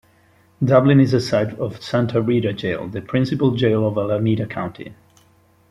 [0.63, 4.95] Dublin is the site of Santa Rita Jail, the principal jail for Alameda County.